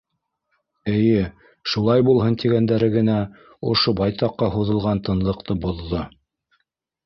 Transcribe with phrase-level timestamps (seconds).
[0.93, 1.25] —Эйе,
[1.73, 3.19] шулай булһын!— тигәндәре генә
[3.75, 6.05] ошо байтаҡҡа һуҙылған тынлыҡты боҙҙо.